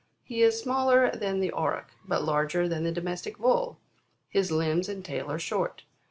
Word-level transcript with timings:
He 0.23 0.41
is 0.41 0.59
smaller 0.59 1.11
than 1.11 1.41
the 1.41 1.51
Auroch, 1.51 1.91
but 2.07 2.23
larger 2.25 2.67
than 2.67 2.83
the 2.83 2.91
domestic 2.91 3.37
Bull. 3.37 3.77
His 4.29 4.51
limbs 4.51 4.87
andtailare 4.89 5.39
short. 5.39 5.83